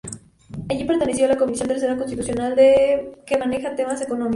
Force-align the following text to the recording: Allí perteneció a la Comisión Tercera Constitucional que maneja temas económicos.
Allí 0.67 0.83
perteneció 0.85 1.25
a 1.25 1.27
la 1.27 1.37
Comisión 1.37 1.67
Tercera 1.67 1.95
Constitucional 1.95 2.55
que 2.55 3.37
maneja 3.37 3.75
temas 3.75 4.01
económicos. 4.01 4.29